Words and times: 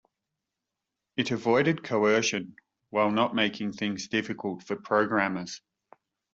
It 1.15 1.29
avoided 1.29 1.83
coercion 1.83 2.55
while 2.89 3.11
not 3.11 3.35
making 3.35 3.73
things 3.73 4.07
difficult 4.07 4.63
for 4.63 4.75
programmers. 4.75 5.61